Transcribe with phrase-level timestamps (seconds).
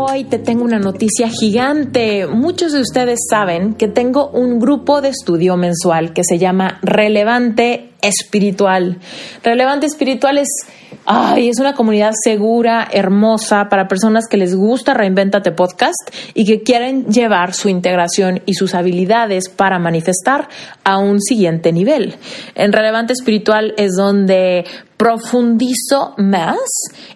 [0.00, 2.28] Hoy te tengo una noticia gigante.
[2.28, 7.90] Muchos de ustedes saben que tengo un grupo de estudio mensual que se llama Relevante
[8.00, 8.98] Espiritual.
[9.42, 10.46] Relevante Espiritual es,
[11.04, 16.62] ay, es una comunidad segura, hermosa para personas que les gusta Reinventate Podcast y que
[16.62, 20.48] quieren llevar su integración y sus habilidades para manifestar
[20.84, 22.14] a un siguiente nivel.
[22.54, 24.64] En Relevante Espiritual es donde
[24.98, 26.58] profundizo más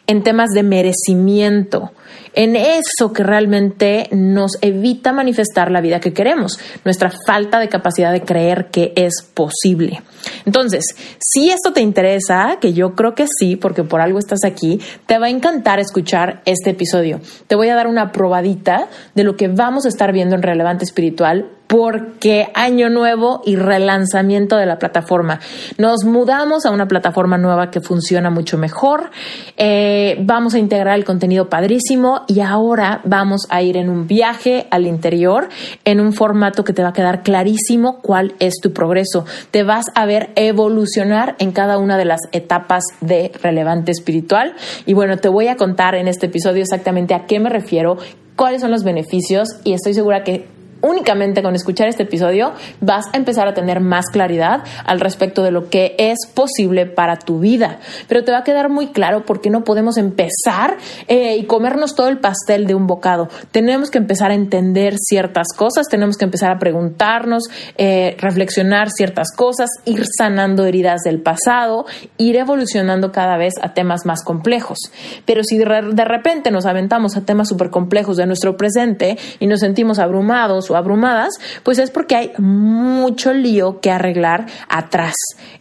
[0.07, 1.93] en temas de merecimiento
[2.35, 8.13] en eso que realmente nos evita manifestar la vida que queremos, nuestra falta de capacidad
[8.13, 10.03] de creer que es posible.
[10.47, 10.85] Entonces,
[11.19, 15.19] si esto te interesa, que yo creo que sí, porque por algo estás aquí, te
[15.19, 17.21] va a encantar escuchar este episodio.
[17.47, 20.85] Te voy a dar una probadita de lo que vamos a estar viendo en Relevante
[20.85, 25.41] Espiritual porque año nuevo y relanzamiento de la plataforma.
[25.79, 29.11] Nos mudamos a una plataforma nueva que funciona mucho mejor.
[29.57, 34.67] Eh, vamos a integrar el contenido padrísimo y ahora vamos a ir en un viaje
[34.71, 35.49] al interior
[35.87, 39.25] en un formato que te va a quedar clarísimo cuál es tu progreso.
[39.51, 44.57] Te vas a ver evolucionar en cada una de las etapas de relevante espiritual.
[44.85, 47.97] Y bueno, te voy a contar en este episodio exactamente a qué me refiero,
[48.37, 53.17] cuáles son los beneficios y estoy segura que únicamente con escuchar este episodio vas a
[53.17, 57.79] empezar a tener más claridad al respecto de lo que es posible para tu vida.
[58.09, 60.77] Pero te va a quedar muy claro por qué no podemos empezar
[61.09, 63.29] eh, y comernos todo el pastel de un bocado.
[63.51, 67.45] Tenemos que empezar a entender ciertas cosas, tenemos que empezar a preguntarnos,
[67.77, 71.87] eh, reflexionar ciertas cosas, ir sanando heridas del pasado,
[72.19, 74.79] ir evolucionando cada vez a temas más complejos.
[75.25, 75.65] Pero si de,
[76.05, 81.35] repente nos aventamos a temas súper complejos de nuestro presente y nos sentimos abrumados abrumadas,
[81.63, 85.15] pues es porque hay mucho lío que arreglar atrás,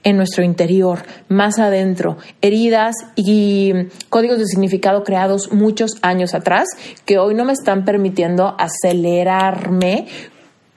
[0.03, 3.73] en nuestro interior, más adentro, heridas y
[4.09, 6.67] códigos de significado creados muchos años atrás
[7.05, 10.07] que hoy no me están permitiendo acelerarme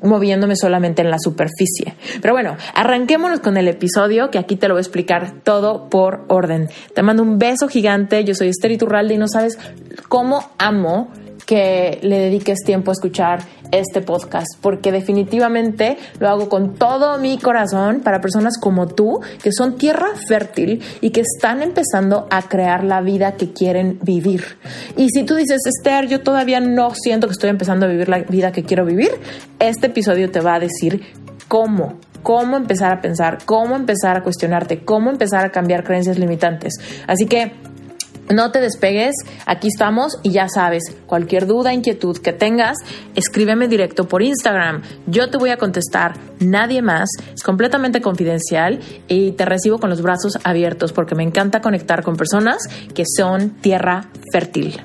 [0.04, 1.94] moviéndome solamente en la superficie.
[2.20, 6.24] Pero bueno, arranquémonos con el episodio que aquí te lo voy a explicar todo por
[6.28, 6.68] orden.
[6.94, 9.58] Te mando un beso gigante, yo soy Esther Iturralde y no sabes
[10.08, 11.10] cómo amo
[11.46, 13.40] que le dediques tiempo a escuchar
[13.70, 19.50] este podcast, porque definitivamente lo hago con todo mi corazón para personas como tú, que
[19.52, 24.44] son tierra fértil y que están empezando a crear la vida que quieren vivir.
[24.96, 28.20] Y si tú dices, Esther, yo todavía no siento que estoy empezando a vivir la
[28.20, 29.10] vida que quiero vivir,
[29.58, 31.02] este episodio te va a decir
[31.48, 36.72] cómo cómo empezar a pensar, cómo empezar a cuestionarte, cómo empezar a cambiar creencias limitantes.
[37.06, 37.52] Así que
[38.32, 39.14] no te despegues,
[39.46, 42.78] aquí estamos y ya sabes, cualquier duda, inquietud que tengas,
[43.14, 44.82] escríbeme directo por Instagram.
[45.06, 50.02] Yo te voy a contestar, nadie más, es completamente confidencial y te recibo con los
[50.02, 52.58] brazos abiertos porque me encanta conectar con personas
[52.94, 54.80] que son tierra fértil.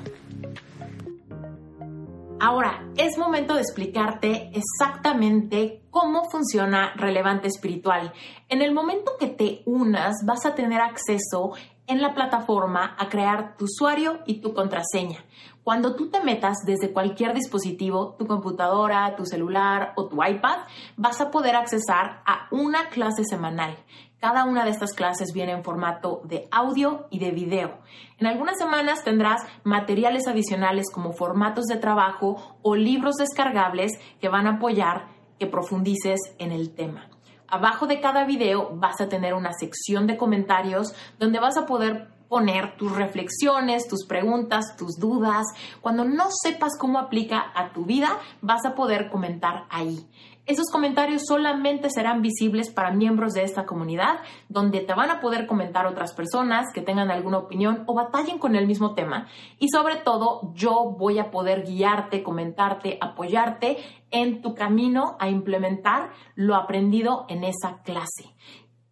[2.42, 8.14] Ahora, es momento de explicarte exactamente cómo funciona Relevante Espiritual.
[8.48, 11.52] En el momento que te unas, vas a tener acceso
[11.90, 15.24] en la plataforma a crear tu usuario y tu contraseña.
[15.64, 20.58] Cuando tú te metas desde cualquier dispositivo, tu computadora, tu celular o tu iPad,
[20.96, 23.76] vas a poder accesar a una clase semanal.
[24.20, 27.78] Cada una de estas clases viene en formato de audio y de video.
[28.18, 34.46] En algunas semanas tendrás materiales adicionales como formatos de trabajo o libros descargables que van
[34.46, 35.08] a apoyar
[35.38, 37.08] que profundices en el tema.
[37.50, 42.08] Abajo de cada video vas a tener una sección de comentarios donde vas a poder
[42.28, 45.48] poner tus reflexiones, tus preguntas, tus dudas.
[45.80, 48.08] Cuando no sepas cómo aplica a tu vida,
[48.40, 50.06] vas a poder comentar ahí.
[50.46, 55.46] Esos comentarios solamente serán visibles para miembros de esta comunidad, donde te van a poder
[55.46, 59.28] comentar otras personas que tengan alguna opinión o batallen con el mismo tema.
[59.58, 63.78] Y sobre todo, yo voy a poder guiarte, comentarte, apoyarte
[64.10, 68.34] en tu camino a implementar lo aprendido en esa clase.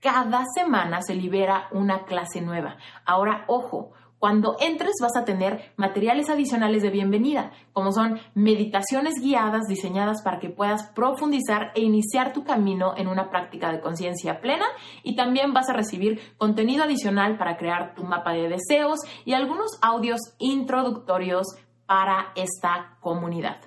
[0.01, 2.77] Cada semana se libera una clase nueva.
[3.05, 9.69] Ahora, ojo, Cuando entres vas a tener materiales adicionales de bienvenida, como son meditaciones guiadas
[9.69, 14.67] diseñadas para que puedas profundizar e iniciar tu camino en una práctica de conciencia plena
[15.05, 19.79] y también vas a recibir contenido adicional para crear tu mapa de deseos y algunos
[19.83, 21.47] audios introductorios
[21.87, 23.59] para esta comunidad.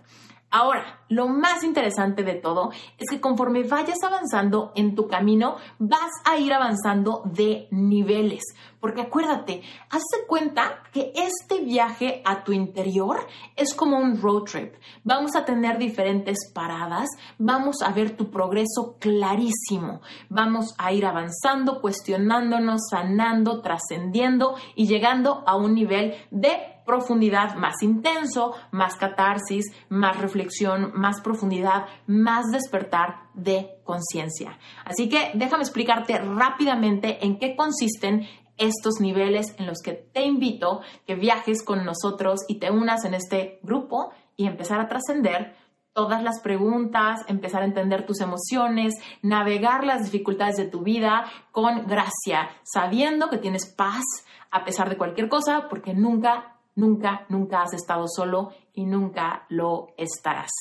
[0.54, 6.12] Ahora, lo más interesante de todo es que conforme vayas avanzando en tu camino, vas
[6.26, 8.44] a ir avanzando de niveles.
[8.82, 14.74] Porque acuérdate, hazte cuenta que este viaje a tu interior es como un road trip.
[15.06, 17.08] Vamos a tener diferentes paradas,
[17.38, 20.02] vamos a ver tu progreso clarísimo.
[20.30, 27.82] Vamos a ir avanzando, cuestionándonos, sanando, trascendiendo y llegando a un nivel de profundidad más
[27.82, 34.58] intenso, más catarsis, más reflexión, más profundidad, más despertar de conciencia.
[34.86, 40.82] Así que déjame explicarte rápidamente en qué consisten estos niveles en los que te invito
[41.08, 45.56] que viajes con nosotros y te unas en este grupo y empezar a trascender
[45.94, 51.86] todas las preguntas, empezar a entender tus emociones, navegar las dificultades de tu vida con
[51.88, 54.04] gracia, sabiendo que tienes paz
[54.52, 59.94] a pesar de cualquier cosa, porque nunca Nunca, nunca has estado solo y nunca lo
[59.98, 60.52] estarás.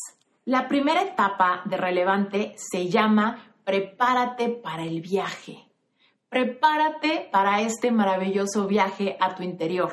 [0.44, 5.68] La primera etapa de relevante se llama prepárate para el viaje.
[6.28, 9.92] Prepárate para este maravilloso viaje a tu interior.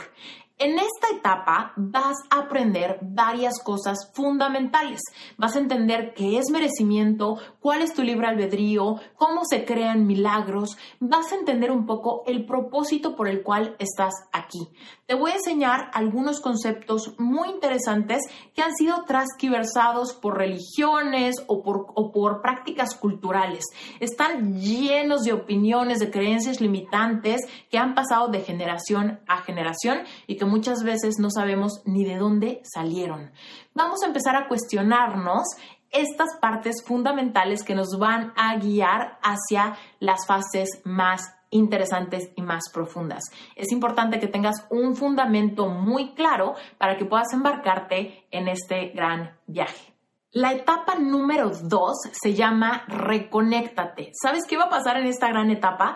[0.59, 5.01] En esta etapa vas a aprender varias cosas fundamentales.
[5.37, 10.75] Vas a entender qué es merecimiento, cuál es tu libre albedrío, cómo se crean milagros.
[10.99, 14.67] Vas a entender un poco el propósito por el cual estás aquí.
[15.05, 18.23] Te voy a enseñar algunos conceptos muy interesantes
[18.55, 23.63] que han sido transquiversados por religiones o por, o por prácticas culturales.
[23.99, 30.35] Están llenos de opiniones, de creencias limitantes que han pasado de generación a generación y
[30.35, 33.31] que muchas veces no sabemos ni de dónde salieron.
[33.73, 35.43] Vamos a empezar a cuestionarnos
[35.91, 42.69] estas partes fundamentales que nos van a guiar hacia las fases más interesantes y más
[42.73, 43.23] profundas.
[43.55, 49.37] Es importante que tengas un fundamento muy claro para que puedas embarcarte en este gran
[49.47, 49.93] viaje.
[50.31, 54.11] La etapa número dos se llama reconéctate.
[54.21, 55.95] ¿Sabes qué va a pasar en esta gran etapa?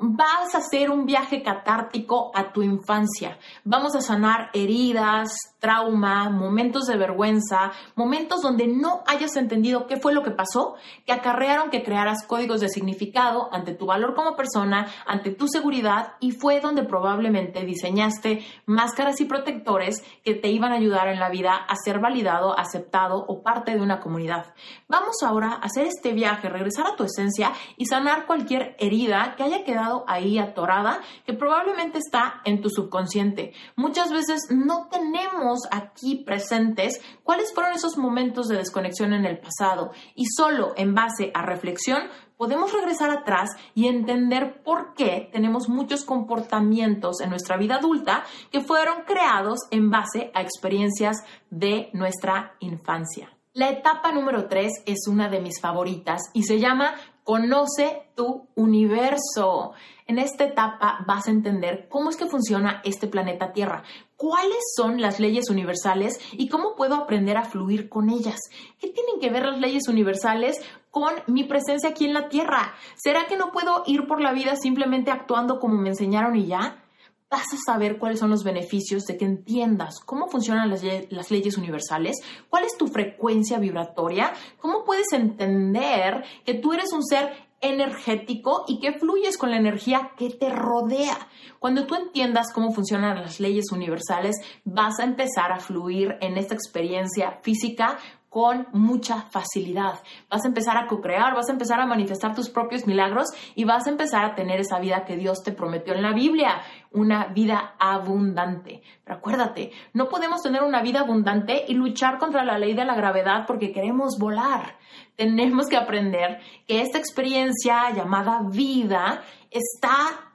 [0.00, 3.38] Vas a hacer un viaje catártico a tu infancia.
[3.64, 10.14] Vamos a sanar heridas, trauma, momentos de vergüenza, momentos donde no hayas entendido qué fue
[10.14, 14.86] lo que pasó, que acarrearon que crearas códigos de significado ante tu valor como persona,
[15.06, 20.76] ante tu seguridad y fue donde probablemente diseñaste máscaras y protectores que te iban a
[20.76, 24.54] ayudar en la vida a ser validado, aceptado o parte de una comunidad.
[24.88, 29.47] Vamos ahora a hacer este viaje, regresar a tu esencia y sanar cualquier herida que
[29.48, 33.52] haya quedado ahí atorada, que probablemente está en tu subconsciente.
[33.76, 39.92] Muchas veces no tenemos aquí presentes cuáles fueron esos momentos de desconexión en el pasado
[40.14, 42.02] y solo en base a reflexión
[42.36, 48.60] podemos regresar atrás y entender por qué tenemos muchos comportamientos en nuestra vida adulta que
[48.60, 53.30] fueron creados en base a experiencias de nuestra infancia.
[53.54, 56.94] La etapa número 3 es una de mis favoritas y se llama
[57.28, 59.72] Conoce tu universo.
[60.06, 63.82] En esta etapa vas a entender cómo es que funciona este planeta Tierra,
[64.16, 68.40] cuáles son las leyes universales y cómo puedo aprender a fluir con ellas.
[68.80, 70.58] ¿Qué tienen que ver las leyes universales
[70.90, 72.72] con mi presencia aquí en la Tierra?
[72.96, 76.82] ¿Será que no puedo ir por la vida simplemente actuando como me enseñaron y ya?
[77.30, 82.16] Vas a saber cuáles son los beneficios de que entiendas cómo funcionan las, leyes universales,
[82.48, 88.78] cuál es tu frecuencia vibratoria, cómo puedes entender que tú eres un ser energético y
[88.78, 91.18] que fluyes con la energía que te rodea.
[91.58, 96.54] Cuando tú entiendas cómo funcionan las leyes universales, vas a empezar a fluir en esta
[96.54, 100.00] experiencia física con mucha facilidad.
[100.28, 103.86] Vas a empezar a co-crear, vas a empezar a manifestar tus propios milagros y vas
[103.86, 106.60] a empezar a tener esa vida que Dios te prometió en la Biblia,
[106.92, 108.82] una vida abundante.
[109.04, 112.94] Pero acuérdate, no podemos tener una vida abundante y luchar contra la ley de la
[112.94, 114.76] gravedad porque queremos volar.
[115.16, 120.27] Tenemos que aprender que esta experiencia llamada vida está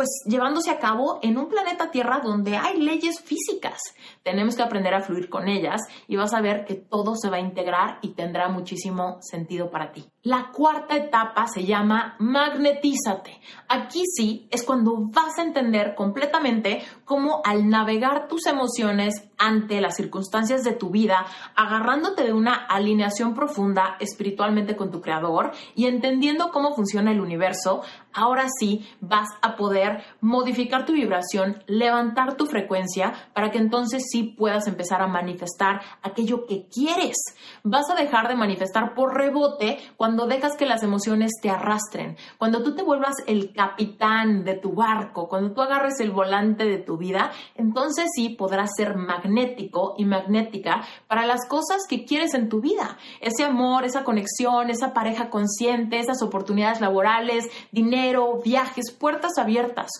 [0.00, 3.78] pues llevándose a cabo en un planeta Tierra donde hay leyes físicas.
[4.22, 7.36] Tenemos que aprender a fluir con ellas y vas a ver que todo se va
[7.36, 10.06] a integrar y tendrá muchísimo sentido para ti.
[10.22, 13.40] La cuarta etapa se llama magnetízate.
[13.68, 19.96] Aquí sí es cuando vas a entender completamente cómo al navegar tus emociones ante las
[19.96, 21.24] circunstancias de tu vida,
[21.56, 27.80] agarrándote de una alineación profunda espiritualmente con tu creador y entendiendo cómo funciona el universo,
[28.12, 34.34] ahora sí vas a poder modificar tu vibración, levantar tu frecuencia para que entonces sí
[34.36, 37.16] puedas empezar a manifestar aquello que quieres.
[37.62, 42.62] Vas a dejar de manifestar por rebote cuando dejas que las emociones te arrastren, cuando
[42.62, 46.96] tú te vuelvas el capitán de tu barco, cuando tú agarres el volante de tu
[46.96, 52.60] vida, entonces sí podrás ser magnético y magnética para las cosas que quieres en tu
[52.60, 52.98] vida.
[53.20, 59.90] Ese amor, esa conexión, esa pareja consciente, esas oportunidades laborales, dinero, viajes, puertas abiertas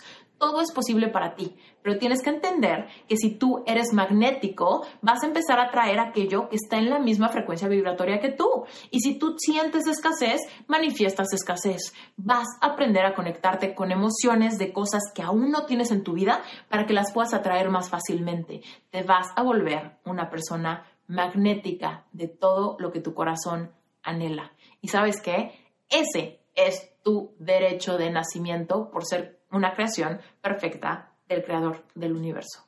[0.40, 5.22] todo es posible para ti, pero tienes que entender que si tú eres magnético, vas
[5.22, 8.64] a empezar a atraer aquello que está en la misma frecuencia vibratoria que tú.
[8.90, 11.92] Y si tú sientes escasez, manifiestas escasez.
[12.16, 16.14] Vas a aprender a conectarte con emociones de cosas que aún no tienes en tu
[16.14, 18.62] vida para que las puedas atraer más fácilmente.
[18.90, 23.72] Te vas a volver una persona magnética de todo lo que tu corazón
[24.02, 24.52] anhela.
[24.80, 25.52] ¿Y sabes qué?
[25.88, 32.64] Ese es tu derecho de nacimiento por ser una creación perfecta del creador del universo.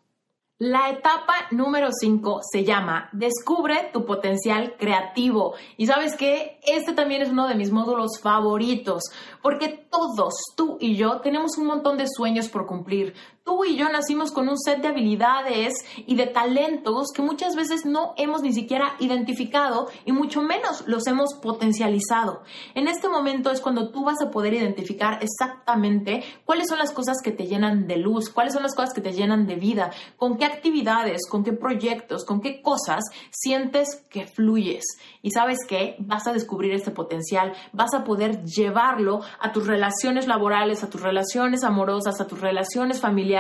[0.59, 5.55] La etapa número 5 se llama Descubre tu potencial creativo.
[5.77, 9.03] Y sabes que este también es uno de mis módulos favoritos,
[9.43, 13.15] porque todos, tú y yo, tenemos un montón de sueños por cumplir.
[13.45, 15.75] Tú y yo nacimos con un set de habilidades
[16.07, 21.09] y de talentos que muchas veces no hemos ni siquiera identificado y mucho menos los
[21.09, 22.45] hemos potencializado.
[22.77, 27.17] En este momento es cuando tú vas a poder identificar exactamente cuáles son las cosas
[27.21, 30.37] que te llenan de luz, cuáles son las cosas que te llenan de vida, con
[30.37, 34.85] qué actividades, con qué proyectos, con qué cosas sientes que fluyes.
[35.21, 40.29] Y sabes qué, vas a descubrir este potencial, vas a poder llevarlo a tus relaciones
[40.29, 43.32] laborales, a tus relaciones amorosas, a tus relaciones familiares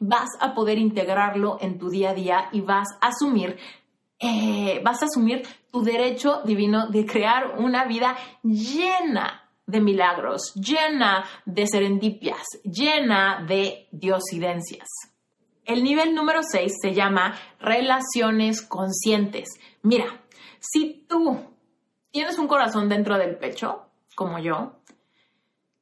[0.00, 3.56] vas a poder integrarlo en tu día a día y vas a asumir
[4.24, 11.24] eh, vas a asumir tu derecho divino de crear una vida llena de milagros, llena
[11.44, 14.86] de serendipias, llena de diosidencias.
[15.64, 19.48] El nivel número 6 se llama relaciones conscientes.
[19.82, 20.22] Mira,
[20.60, 21.40] si tú
[22.12, 24.74] tienes un corazón dentro del pecho, como yo,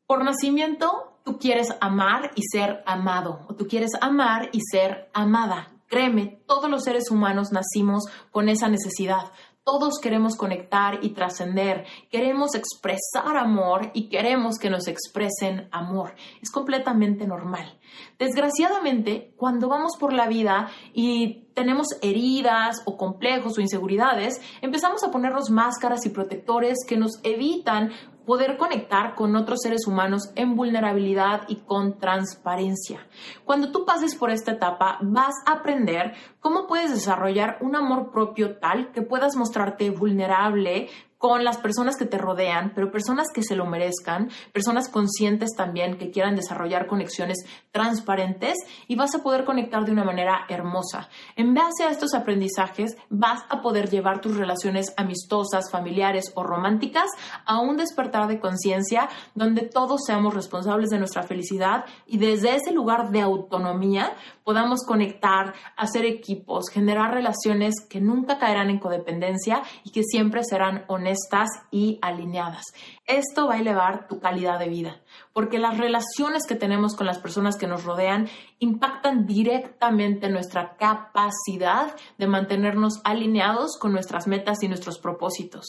[0.07, 5.73] por nacimiento tú quieres amar y ser amado, o tú quieres amar y ser amada.
[5.89, 9.33] Créeme, todos los seres humanos nacimos con esa necesidad.
[9.65, 16.15] Todos queremos conectar y trascender, queremos expresar amor y queremos que nos expresen amor.
[16.41, 17.79] Es completamente normal.
[18.19, 25.11] Desgraciadamente, cuando vamos por la vida y tenemos heridas o complejos o inseguridades, empezamos a
[25.11, 27.93] ponernos máscaras y protectores que nos evitan
[28.31, 33.05] poder conectar con otros seres humanos en vulnerabilidad y con transparencia.
[33.45, 38.57] Cuando tú pases por esta etapa, vas a aprender cómo puedes desarrollar un amor propio
[38.59, 40.89] tal que puedas mostrarte vulnerable,
[41.21, 45.99] con las personas que te rodean, pero personas que se lo merezcan, personas conscientes también
[45.99, 48.57] que quieran desarrollar conexiones transparentes
[48.89, 51.11] y vas a poder conectar de una manera hermosa.
[51.37, 57.11] En base a estos aprendizajes vas a poder llevar tus relaciones amistosas, familiares o románticas
[57.45, 62.73] a un despertar de conciencia donde todos seamos responsables de nuestra felicidad y desde ese
[62.73, 69.91] lugar de autonomía podamos conectar, hacer equipos, generar relaciones que nunca caerán en codependencia y
[69.91, 72.65] que siempre serán honestas honestas y alineadas.
[73.07, 75.01] Esto va a elevar tu calidad de vida,
[75.33, 78.29] porque las relaciones que tenemos con las personas que nos rodean
[78.61, 85.65] impactan directamente nuestra capacidad de mantenernos alineados con nuestras metas y nuestros propósitos.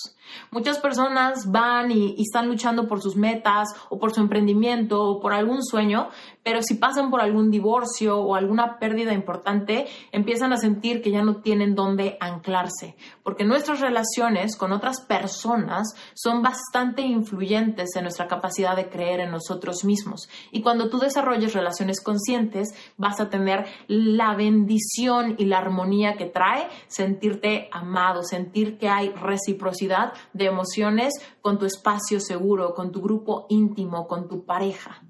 [0.52, 5.20] Muchas personas van y, y están luchando por sus metas o por su emprendimiento o
[5.20, 6.10] por algún sueño,
[6.44, 11.24] pero si pasan por algún divorcio o alguna pérdida importante, empiezan a sentir que ya
[11.24, 18.28] no tienen dónde anclarse, porque nuestras relaciones con otras personas son bastante influyentes en nuestra
[18.28, 20.28] capacidad de creer en nosotros mismos.
[20.52, 26.26] Y cuando tú desarrolles relaciones conscientes, vas a tener la bendición y la armonía que
[26.26, 33.02] trae sentirte amado, sentir que hay reciprocidad de emociones con tu espacio seguro, con tu
[33.02, 35.02] grupo íntimo, con tu pareja.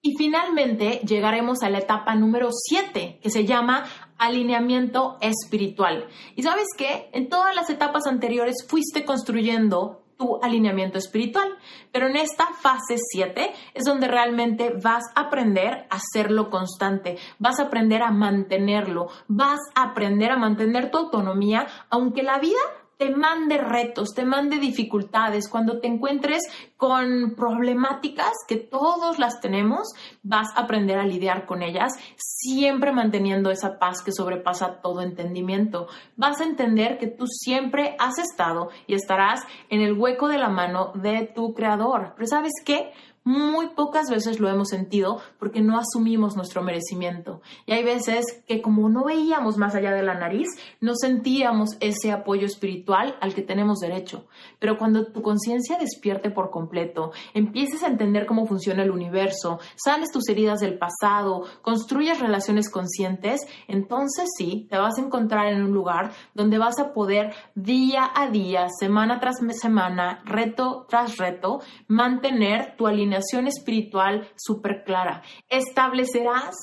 [0.00, 3.84] Y finalmente llegaremos a la etapa número 7, que se llama
[4.16, 6.06] alineamiento espiritual.
[6.36, 7.10] Y sabes qué?
[7.12, 11.48] En todas las etapas anteriores fuiste construyendo tu alineamiento espiritual,
[11.92, 17.60] pero en esta fase 7 es donde realmente vas a aprender a hacerlo constante, vas
[17.60, 22.58] a aprender a mantenerlo, vas a aprender a mantener tu autonomía, aunque la vida
[22.98, 26.42] te mande retos, te mande dificultades, cuando te encuentres
[26.76, 29.86] con problemáticas que todos las tenemos,
[30.24, 35.86] vas a aprender a lidiar con ellas, siempre manteniendo esa paz que sobrepasa todo entendimiento.
[36.16, 40.48] Vas a entender que tú siempre has estado y estarás en el hueco de la
[40.48, 42.14] mano de tu creador.
[42.16, 42.92] Pero ¿sabes qué?
[43.28, 47.42] Muy pocas veces lo hemos sentido porque no asumimos nuestro merecimiento.
[47.66, 50.48] Y hay veces que como no veíamos más allá de la nariz,
[50.80, 54.24] no sentíamos ese apoyo espiritual al que tenemos derecho.
[54.58, 60.10] Pero cuando tu conciencia despierte por completo, empieces a entender cómo funciona el universo, sales
[60.10, 65.72] tus heridas del pasado, construyes relaciones conscientes, entonces sí, te vas a encontrar en un
[65.72, 72.74] lugar donde vas a poder día a día, semana tras semana, reto tras reto, mantener
[72.78, 75.22] tu alineación espiritual súper clara.
[75.48, 76.54] Establecerás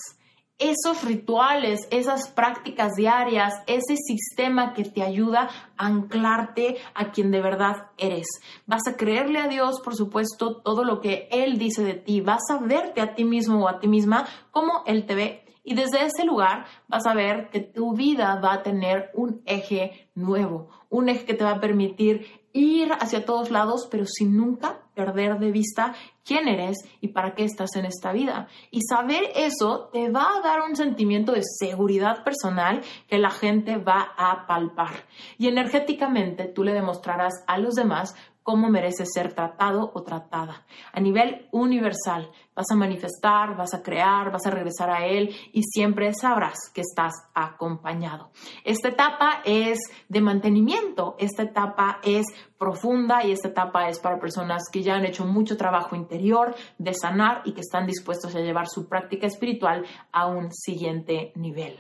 [0.57, 7.41] esos rituales, esas prácticas diarias, ese sistema que te ayuda a anclarte a quien de
[7.41, 8.27] verdad eres.
[8.65, 12.21] Vas a creerle a Dios, por supuesto, todo lo que Él dice de ti.
[12.21, 15.45] Vas a verte a ti mismo o a ti misma como Él te ve.
[15.67, 20.09] Y desde ese lugar vas a ver que tu vida va a tener un eje
[20.13, 24.79] nuevo, un eje que te va a permitir ir hacia todos lados, pero sin nunca
[24.93, 25.95] perder de vista
[26.25, 28.47] quién eres y para qué estás en esta vida.
[28.71, 33.77] Y saber eso te va a dar un sentimiento de seguridad personal que la gente
[33.77, 35.05] va a palpar.
[35.37, 40.67] Y energéticamente tú le demostrarás a los demás cómo mereces ser tratado o tratada.
[40.93, 45.63] A nivel universal, vas a manifestar, vas a crear, vas a regresar a Él y
[45.63, 48.29] siempre sabrás que estás acompañado.
[48.63, 52.27] Esta etapa es de mantenimiento, esta etapa es
[52.59, 56.93] profunda y esta etapa es para personas que ya han hecho mucho trabajo interior de
[56.93, 61.79] sanar y que están dispuestos a llevar su práctica espiritual a un siguiente nivel.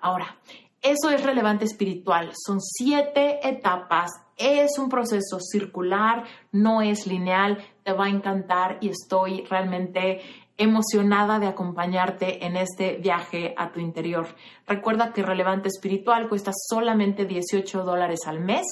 [0.00, 0.36] Ahora,
[0.82, 2.32] eso es relevante espiritual.
[2.34, 4.10] Son siete etapas.
[4.36, 7.58] Es un proceso circular, no es lineal.
[7.82, 10.20] Te va a encantar y estoy realmente
[10.58, 14.26] emocionada de acompañarte en este viaje a tu interior.
[14.66, 18.64] Recuerda que Relevante Espiritual cuesta solamente 18 dólares al mes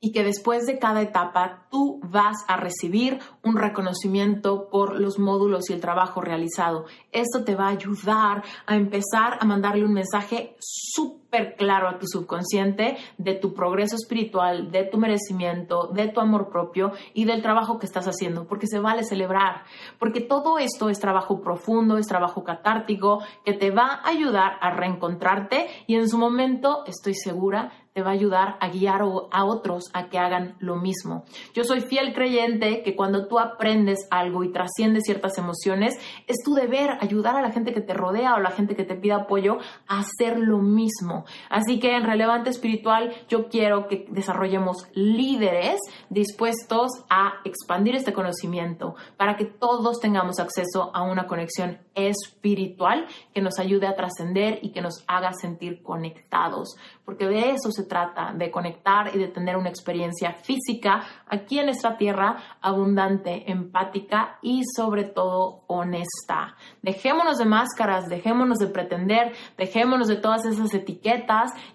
[0.00, 5.68] y que después de cada etapa tú vas a recibir un reconocimiento por los módulos
[5.68, 6.86] y el trabajo realizado.
[7.12, 11.20] Esto te va a ayudar a empezar a mandarle un mensaje súper
[11.56, 16.92] claro a tu subconsciente de tu progreso espiritual, de tu merecimiento, de tu amor propio
[17.14, 19.62] y del trabajo que estás haciendo, porque se vale celebrar,
[19.98, 24.70] porque todo esto es trabajo profundo, es trabajo catártico que te va a ayudar a
[24.70, 29.90] reencontrarte y en su momento estoy segura te va a ayudar a guiar a otros
[29.92, 31.24] a que hagan lo mismo.
[31.54, 36.54] Yo soy fiel creyente que cuando tú aprendes algo y trasciendes ciertas emociones, es tu
[36.54, 39.58] deber ayudar a la gente que te rodea o la gente que te pida apoyo
[39.88, 41.19] a hacer lo mismo.
[41.48, 45.78] Así que en Relevante Espiritual yo quiero que desarrollemos líderes
[46.08, 53.42] dispuestos a expandir este conocimiento para que todos tengamos acceso a una conexión espiritual que
[53.42, 58.32] nos ayude a trascender y que nos haga sentir conectados, porque de eso se trata,
[58.32, 64.62] de conectar y de tener una experiencia física aquí en esta tierra abundante, empática y
[64.76, 66.56] sobre todo honesta.
[66.82, 71.09] Dejémonos de máscaras, dejémonos de pretender, dejémonos de todas esas etiquetas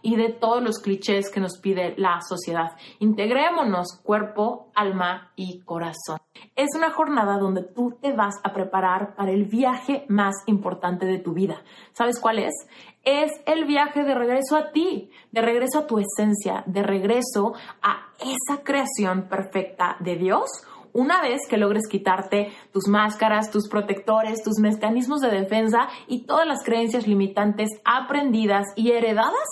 [0.02, 2.71] y de todos los clichés que nos pide la sociedad.
[3.00, 6.19] Integrémonos cuerpo, alma y corazón.
[6.56, 11.19] Es una jornada donde tú te vas a preparar para el viaje más importante de
[11.19, 11.62] tu vida.
[11.93, 12.54] ¿Sabes cuál es?
[13.04, 18.08] Es el viaje de regreso a ti, de regreso a tu esencia, de regreso a
[18.19, 20.50] esa creación perfecta de Dios
[20.95, 26.47] una vez que logres quitarte tus máscaras, tus protectores, tus mecanismos de defensa y todas
[26.47, 29.45] las creencias limitantes aprendidas y heredadas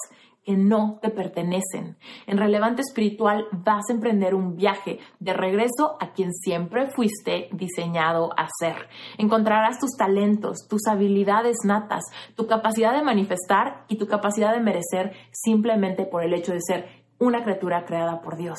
[0.46, 1.98] que no te pertenecen.
[2.28, 8.32] En Relevante Espiritual vas a emprender un viaje de regreso a quien siempre fuiste diseñado
[8.38, 8.88] a ser.
[9.18, 12.04] Encontrarás tus talentos, tus habilidades natas,
[12.36, 17.04] tu capacidad de manifestar y tu capacidad de merecer simplemente por el hecho de ser
[17.20, 18.58] una criatura creada por Dios.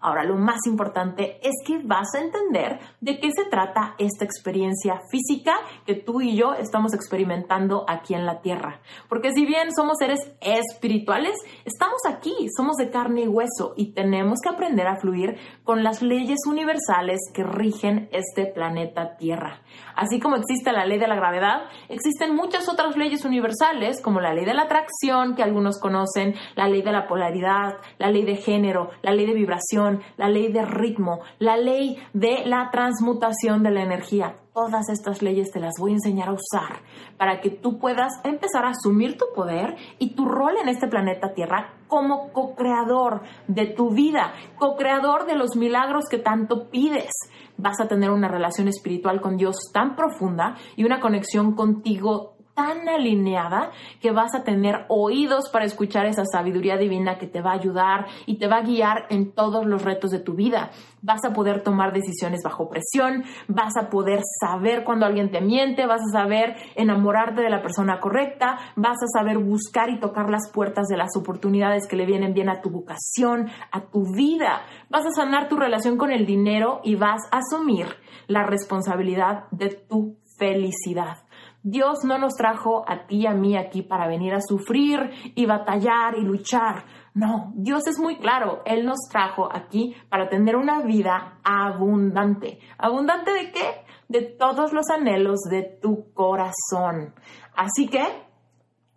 [0.00, 5.00] Ahora, lo más importante es que vas a entender de qué se trata esta experiencia
[5.10, 8.80] física que tú y yo estamos experimentando aquí en la Tierra.
[9.08, 11.34] Porque si bien somos seres espirituales,
[11.64, 16.00] estamos aquí, somos de carne y hueso y tenemos que aprender a fluir con las
[16.00, 19.60] leyes universales que rigen este planeta Tierra.
[19.96, 24.32] Así como existe la ley de la gravedad, existen muchas otras leyes universales como la
[24.32, 28.36] ley de la atracción que algunos conocen, la ley de la polaridad, la ley de
[28.36, 33.70] género, la ley de vibración, la ley de ritmo, la ley de la transmutación de
[33.70, 34.36] la energía.
[34.52, 36.80] Todas estas leyes te las voy a enseñar a usar
[37.16, 41.32] para que tú puedas empezar a asumir tu poder y tu rol en este planeta
[41.34, 47.10] Tierra como co-creador de tu vida, co-creador de los milagros que tanto pides.
[47.56, 52.90] Vas a tener una relación espiritual con Dios tan profunda y una conexión contigo tan
[52.90, 53.70] alineada
[54.02, 58.06] que vas a tener oídos para escuchar esa sabiduría divina que te va a ayudar
[58.26, 60.70] y te va a guiar en todos los retos de tu vida.
[61.00, 65.86] Vas a poder tomar decisiones bajo presión, vas a poder saber cuando alguien te miente,
[65.86, 70.50] vas a saber enamorarte de la persona correcta, vas a saber buscar y tocar las
[70.52, 74.60] puertas de las oportunidades que le vienen bien a tu vocación, a tu vida.
[74.90, 77.86] Vas a sanar tu relación con el dinero y vas a asumir
[78.26, 81.18] la responsabilidad de tu felicidad.
[81.62, 85.44] Dios no nos trajo a ti y a mí aquí para venir a sufrir y
[85.44, 86.84] batallar y luchar.
[87.12, 88.62] No, Dios es muy claro.
[88.64, 92.60] Él nos trajo aquí para tener una vida abundante.
[92.78, 93.84] ¿Abundante de qué?
[94.08, 97.14] De todos los anhelos de tu corazón.
[97.54, 98.00] Así que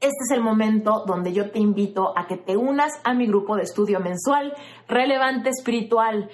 [0.03, 3.55] este es el momento donde yo te invito a que te unas a mi grupo
[3.55, 4.53] de estudio mensual
[4.87, 6.29] relevante espiritual.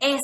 [0.00, 0.20] Es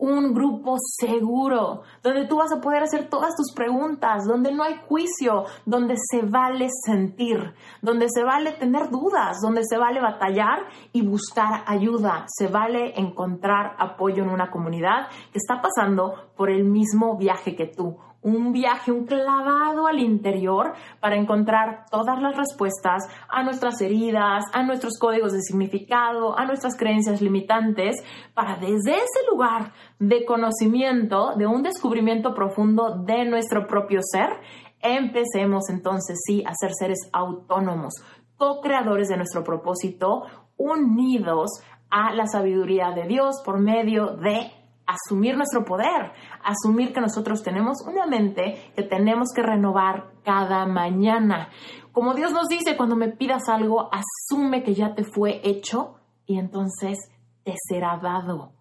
[0.00, 4.80] un grupo seguro, donde tú vas a poder hacer todas tus preguntas, donde no hay
[4.88, 10.60] juicio, donde se vale sentir, donde se vale tener dudas, donde se vale batallar
[10.92, 16.64] y buscar ayuda, se vale encontrar apoyo en una comunidad que está pasando por el
[16.64, 23.08] mismo viaje que tú un viaje, un clavado al interior para encontrar todas las respuestas
[23.28, 27.96] a nuestras heridas, a nuestros códigos de significado, a nuestras creencias limitantes,
[28.34, 34.28] para desde ese lugar de conocimiento, de un descubrimiento profundo de nuestro propio ser,
[34.82, 37.94] empecemos entonces sí a ser seres autónomos,
[38.36, 40.24] co-creadores de nuestro propósito,
[40.56, 41.50] unidos
[41.90, 44.52] a la sabiduría de Dios por medio de
[44.90, 51.48] asumir nuestro poder, asumir que nosotros tenemos una mente que tenemos que renovar cada mañana.
[51.92, 56.38] Como Dios nos dice, cuando me pidas algo, asume que ya te fue hecho y
[56.38, 56.98] entonces
[57.44, 58.52] te será dado.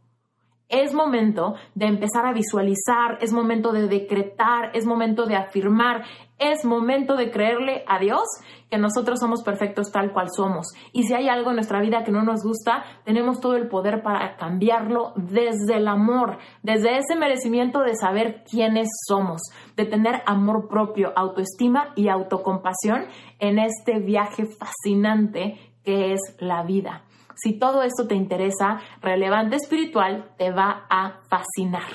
[0.68, 6.04] Es momento de empezar a visualizar, es momento de decretar, es momento de afirmar,
[6.40, 8.24] es momento de creerle a Dios
[8.70, 10.68] que nosotros somos perfectos tal cual somos.
[10.94, 14.02] Y si hay algo en nuestra vida que no nos gusta, tenemos todo el poder
[14.02, 19.42] para cambiarlo desde el amor, desde ese merecimiento de saber quiénes somos,
[19.76, 23.06] de tener amor propio, autoestima y autocompasión
[23.40, 27.04] en este viaje fascinante que es la vida.
[27.36, 31.90] Si todo esto te interesa, Relevante Espiritual te va a fascinar.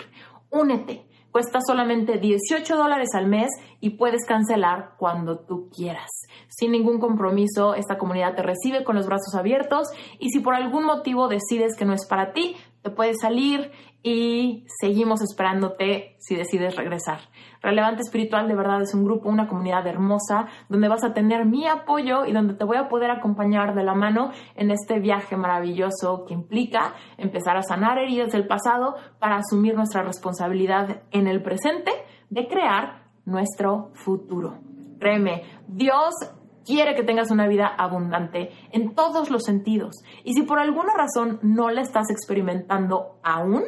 [0.51, 1.14] Únete.
[1.35, 3.49] Cuesta solamente 18 dólares al mes
[3.81, 6.09] y puedes cancelar cuando tú quieras.
[6.47, 9.89] Sin ningún compromiso, esta comunidad te recibe con los brazos abiertos
[10.21, 14.67] y si por algún motivo decides que no es para ti, te puedes salir y
[14.79, 17.21] seguimos esperándote si decides regresar.
[17.63, 21.67] Relevante Espiritual de verdad es un grupo, una comunidad hermosa donde vas a tener mi
[21.67, 26.27] apoyo y donde te voy a poder acompañar de la mano en este viaje maravilloso
[26.27, 31.91] que implica empezar a sanar heridas del pasado para asumir nuestra responsabilidad en el presente
[32.29, 34.59] de crear nuestro futuro.
[35.01, 36.15] Créeme, Dios
[36.65, 39.95] quiere que tengas una vida abundante en todos los sentidos.
[40.25, 43.65] Y si por alguna razón no la estás experimentando aún,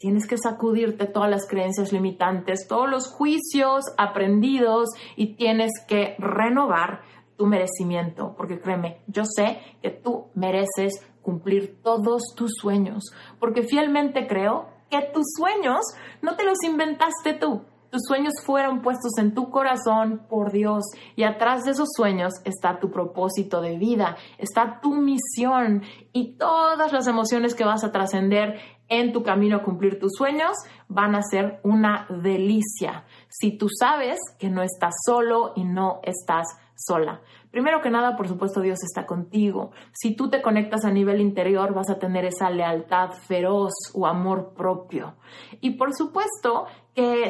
[0.00, 7.02] Tienes que sacudirte todas las creencias limitantes, todos los juicios aprendidos y tienes que renovar
[7.36, 14.26] tu merecimiento, porque créeme, yo sé que tú mereces cumplir todos tus sueños, porque fielmente
[14.26, 15.80] creo que tus sueños
[16.22, 20.84] no te los inventaste tú, tus sueños fueron puestos en tu corazón por Dios
[21.16, 26.92] y atrás de esos sueños está tu propósito de vida, está tu misión y todas
[26.92, 30.52] las emociones que vas a trascender en tu camino a cumplir tus sueños
[30.88, 36.48] van a ser una delicia si tú sabes que no estás solo y no estás
[36.76, 37.20] sola.
[37.50, 39.72] Primero que nada, por supuesto, Dios está contigo.
[39.92, 44.54] Si tú te conectas a nivel interior, vas a tener esa lealtad feroz o amor
[44.54, 45.16] propio.
[45.60, 46.66] Y por supuesto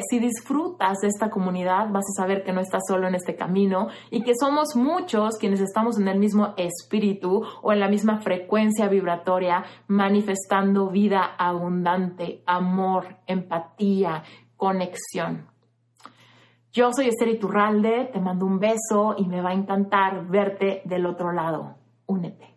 [0.09, 3.87] si disfrutas de esta comunidad, vas a saber que no estás solo en este camino
[4.09, 8.87] y que somos muchos quienes estamos en el mismo espíritu o en la misma frecuencia
[8.87, 14.23] vibratoria, manifestando vida abundante, amor, empatía,
[14.57, 15.47] conexión.
[16.71, 21.05] Yo soy Esther Iturralde, te mando un beso y me va a encantar verte del
[21.05, 21.75] otro lado.
[22.05, 22.55] Únete.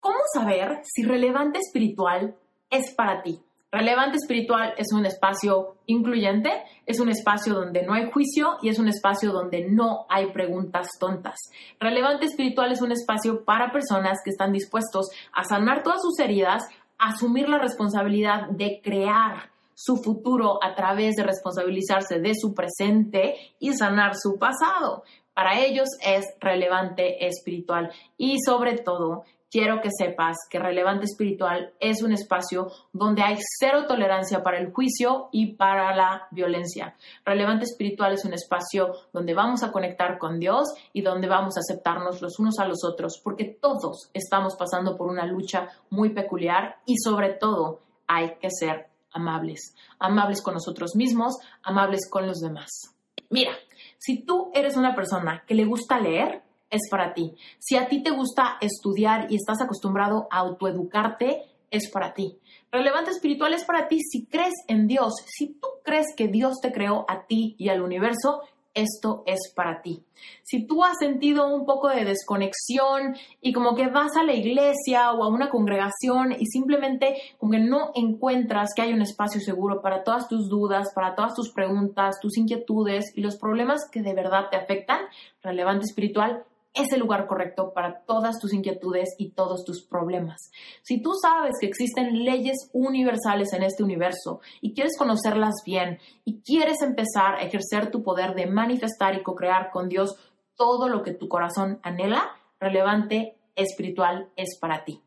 [0.00, 2.36] ¿Cómo saber si relevante espiritual
[2.68, 3.40] es para ti?
[3.72, 6.50] Relevante espiritual es un espacio incluyente,
[6.86, 10.88] es un espacio donde no hay juicio y es un espacio donde no hay preguntas
[10.98, 11.36] tontas.
[11.78, 16.64] Relevante espiritual es un espacio para personas que están dispuestos a sanar todas sus heridas,
[16.98, 23.72] asumir la responsabilidad de crear su futuro a través de responsabilizarse de su presente y
[23.72, 25.04] sanar su pasado.
[25.32, 32.02] Para ellos es relevante espiritual y sobre todo quiero que sepas que relevante espiritual es
[32.02, 36.94] un espacio donde hay cero tolerancia para el juicio y para la violencia.
[37.24, 41.60] Relevante espiritual es un espacio donde vamos a conectar con Dios y donde vamos a
[41.60, 46.76] aceptarnos los unos a los otros, porque todos estamos pasando por una lucha muy peculiar
[46.86, 52.94] y sobre todo hay que ser amables, amables con nosotros mismos, amables con los demás.
[53.28, 53.52] Mira,
[53.98, 57.34] si tú eres una persona que le gusta leer, es para ti.
[57.58, 62.38] Si a ti te gusta estudiar y estás acostumbrado a autoeducarte, es para ti.
[62.72, 65.14] Relevante espiritual es para ti si crees en Dios.
[65.26, 68.42] Si tú crees que Dios te creó a ti y al universo,
[68.74, 70.04] esto es para ti.
[70.42, 75.12] Si tú has sentido un poco de desconexión y como que vas a la iglesia
[75.12, 79.82] o a una congregación y simplemente como que no encuentras que hay un espacio seguro
[79.82, 84.14] para todas tus dudas, para todas tus preguntas, tus inquietudes y los problemas que de
[84.14, 85.00] verdad te afectan,
[85.42, 90.50] relevante espiritual, es el lugar correcto para todas tus inquietudes y todos tus problemas.
[90.82, 96.40] Si tú sabes que existen leyes universales en este universo y quieres conocerlas bien y
[96.42, 100.16] quieres empezar a ejercer tu poder de manifestar y co-crear con Dios
[100.54, 102.30] todo lo que tu corazón anhela,
[102.60, 105.02] relevante, espiritual, es para ti.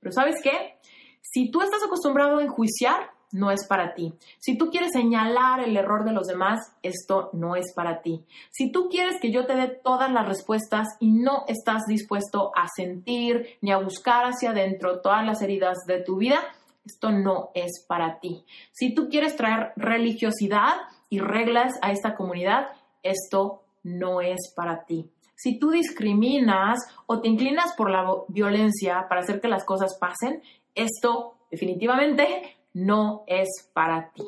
[0.00, 0.78] Pero ¿sabes qué?
[1.22, 4.14] Si tú estás acostumbrado a enjuiciar, no es para ti.
[4.38, 8.24] Si tú quieres señalar el error de los demás, esto no es para ti.
[8.50, 12.68] Si tú quieres que yo te dé todas las respuestas y no estás dispuesto a
[12.74, 16.40] sentir ni a buscar hacia adentro todas las heridas de tu vida,
[16.84, 18.44] esto no es para ti.
[18.72, 20.74] Si tú quieres traer religiosidad
[21.08, 22.68] y reglas a esta comunidad,
[23.02, 25.10] esto no es para ti.
[25.34, 30.42] Si tú discriminas o te inclinas por la violencia para hacer que las cosas pasen,
[30.74, 34.22] esto definitivamente no es para ti.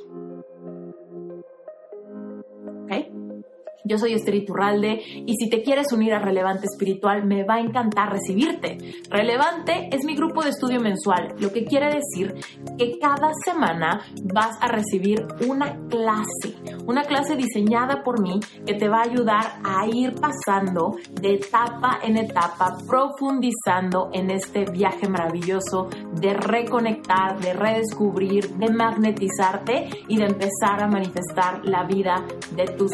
[3.85, 7.61] Yo soy Esther Iturralde y si te quieres unir a Relevante Espiritual me va a
[7.61, 8.77] encantar recibirte.
[9.09, 12.35] Relevante es mi grupo de estudio mensual, lo que quiere decir
[12.77, 16.55] que cada semana vas a recibir una clase,
[16.89, 21.99] una clase diseñada por mí que te va a ayudar a ir pasando de etapa
[22.03, 30.25] en etapa, profundizando en este viaje maravilloso de reconectar, de redescubrir, de magnetizarte y de
[30.25, 32.25] empezar a manifestar la vida
[32.57, 32.91] de tus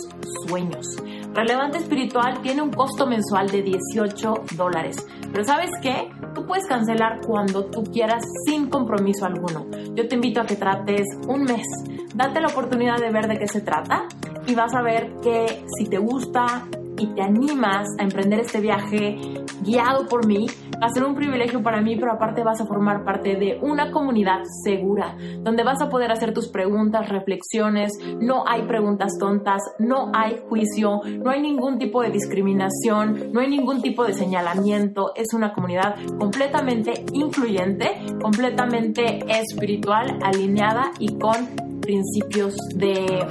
[0.46, 0.86] sueños.
[1.34, 5.04] Relevante Espiritual tiene un costo mensual de 18 dólares.
[5.32, 6.08] Pero ¿sabes qué?
[6.32, 9.66] Tú puedes cancelar cuando tú quieras sin compromiso alguno.
[9.96, 11.66] Yo te invito a que trates un mes.
[12.14, 14.04] Date la oportunidad de ver de qué se trata
[14.46, 16.68] y vas a ver que si te gusta
[16.98, 20.46] y te animas a emprender este viaje guiado por mí,
[20.80, 23.90] va a ser un privilegio para mí, pero aparte vas a formar parte de una
[23.90, 30.10] comunidad segura, donde vas a poder hacer tus preguntas, reflexiones, no hay preguntas tontas, no
[30.14, 35.32] hay juicio, no hay ningún tipo de discriminación, no hay ningún tipo de señalamiento, es
[35.34, 41.34] una comunidad completamente incluyente, completamente espiritual, alineada y con
[41.80, 43.26] principios de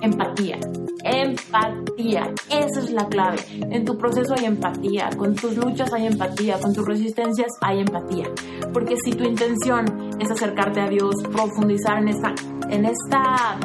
[0.00, 0.58] empatía.
[1.04, 3.38] Empatía, esa es la clave.
[3.70, 8.26] En tu proceso hay empatía, con tus luchas hay empatía, con tus resistencias hay empatía.
[8.72, 12.34] Porque si tu intención es acercarte a Dios, profundizar en esta,
[12.68, 13.58] en esta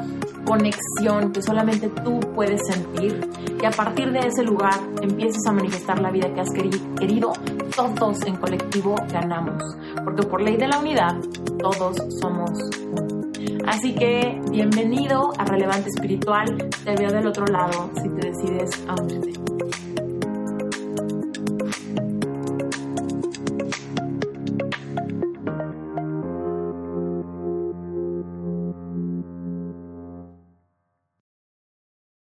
[0.46, 3.19] conexión que solamente tú puedes sentir,
[3.60, 7.34] que a partir de ese lugar empieces a manifestar la vida que has querido,
[7.76, 9.63] todos en colectivo ganamos.
[10.04, 11.15] Porque por ley de la unidad,
[11.60, 12.52] todos somos
[12.91, 13.03] uno.
[13.65, 16.69] Así que bienvenido a Relevante Espiritual.
[16.84, 19.62] Te veo del otro lado si te decides a unirte.